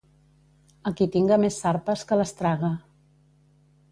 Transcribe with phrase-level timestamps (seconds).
[0.89, 2.71] El qui tinga més sarpes, que les traga.